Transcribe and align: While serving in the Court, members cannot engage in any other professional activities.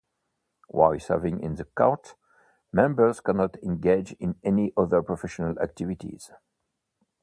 While 0.69 0.99
serving 0.99 1.41
in 1.41 1.57
the 1.57 1.65
Court, 1.65 2.15
members 2.73 3.19
cannot 3.19 3.57
engage 3.61 4.13
in 4.13 4.33
any 4.43 4.73
other 4.75 5.03
professional 5.03 5.59
activities. 5.59 6.31